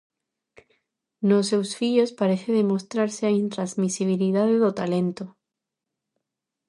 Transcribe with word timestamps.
Nos 1.29 1.45
seus 1.51 1.69
fillos 1.79 2.15
parece 2.19 2.49
demostrarse 2.61 3.23
a 3.25 3.35
intransmisibilidade 3.43 4.55
do 4.63 4.69
talento. 4.79 5.25